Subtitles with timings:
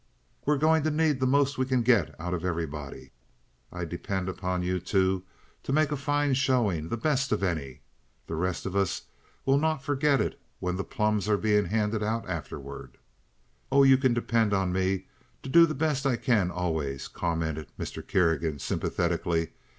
[0.47, 3.11] "We're going to need the most we can get out of everybody.
[3.71, 5.21] I depend on you two
[5.61, 7.81] to make a fine showing—the best of any.
[8.25, 9.03] The rest of us
[9.45, 12.97] will not forget it when the plums are being handed around afterward."
[13.71, 15.05] "Oh, you can depend on me
[15.43, 18.01] to do the best I can always," commented Mr.
[18.01, 19.51] Kerrigan, sympathetically.